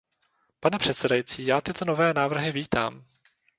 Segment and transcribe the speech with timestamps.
[0.59, 3.05] Paní předsedající, já tyto nové návrhy vítám.